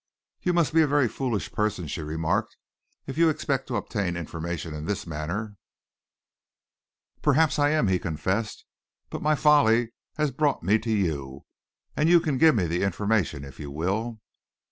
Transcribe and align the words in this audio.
"You 0.41 0.51
must 0.53 0.73
be 0.73 0.81
a 0.81 0.87
very 0.87 1.07
foolish 1.07 1.51
person," 1.51 1.85
she 1.85 2.01
remarked, 2.01 2.57
"if 3.05 3.19
you 3.19 3.29
expect 3.29 3.67
to 3.67 3.75
obtain 3.75 4.17
information 4.17 4.73
in 4.73 4.87
this 4.87 5.05
manner." 5.05 5.57
"Perhaps 7.21 7.59
I 7.59 7.69
am," 7.69 7.87
he 7.87 7.99
confessed, 7.99 8.65
"but 9.11 9.21
my 9.21 9.35
folly 9.35 9.93
has 10.15 10.31
brought 10.31 10.63
me 10.63 10.79
to 10.79 10.91
you, 10.91 11.45
and 11.95 12.09
you 12.09 12.19
can 12.19 12.39
give 12.39 12.55
me 12.55 12.65
the 12.65 12.81
information 12.81 13.45
if 13.45 13.59
you 13.59 13.69
will." 13.69 14.19